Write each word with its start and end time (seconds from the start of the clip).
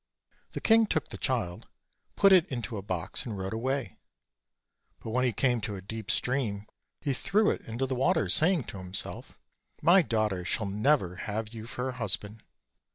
The 0.53 0.61
king 0.61 0.87
took 0.87 1.09
the 1.09 1.17
child, 1.19 1.67
put 2.15 2.31
it 2.31 2.47
into 2.47 2.75
a 2.75 2.81
box, 2.81 3.23
and 3.23 3.37
rode 3.37 3.53
away; 3.53 3.99
but 4.99 5.11
when 5.11 5.25
he 5.25 5.31
came 5.31 5.61
to 5.61 5.75
a 5.75 5.81
deep 5.83 6.09
stream 6.09 6.65
he 7.01 7.13
threw 7.13 7.51
it 7.51 7.61
into 7.61 7.85
the 7.85 7.93
water, 7.93 8.27
saying 8.27 8.63
to 8.63 8.79
himself, 8.79 9.37
"My 9.79 10.01
daughter 10.01 10.43
shall 10.43 10.65
never 10.65 11.17
have 11.17 11.53
you 11.53 11.67
for 11.67 11.89
a 11.89 11.93
husband." 11.93 12.41